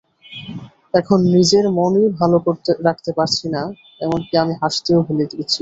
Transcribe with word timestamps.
এখন 0.93 1.19
নিজের 1.35 1.65
মনই 1.77 2.07
ভালো 2.19 2.37
রাখতে 2.87 3.11
পারি 3.17 3.47
না, 3.55 3.61
এমনকি 4.01 4.33
আমি 4.43 4.53
হাসতেও 4.61 4.99
ভুলে 5.07 5.25
গেছি। 5.29 5.43